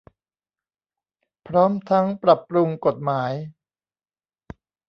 [1.47, 3.33] พร้อมทั้งปรับปรุงกฎหมาย